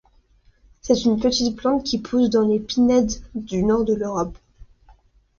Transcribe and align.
C'est 0.81 1.05
une 1.05 1.19
petite 1.19 1.55
plante 1.55 1.83
qui 1.83 1.99
pousse 1.99 2.27
dans 2.31 2.41
les 2.41 2.59
pinèdes 2.59 3.13
du 3.35 3.61
nord 3.61 3.85
de 3.85 3.93
l'Europe. 3.93 4.35